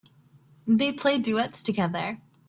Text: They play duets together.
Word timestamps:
They 0.65 0.91
play 0.91 1.19
duets 1.19 1.61
together. 1.61 2.19